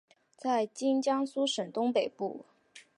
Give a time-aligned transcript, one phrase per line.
[0.35, 2.47] 在今江苏省东北部。